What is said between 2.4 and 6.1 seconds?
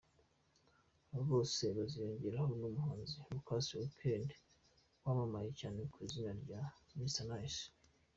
n’umuhanzi Lucas Mkend wamamaye cyane ku